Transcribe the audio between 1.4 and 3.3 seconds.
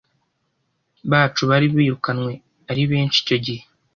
bari birukanywe ari benshi